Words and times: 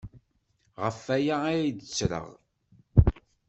Ɣef 0.81 0.99
waya 1.07 1.35
ay 1.49 1.63
d-ttreɣ! 1.71 2.27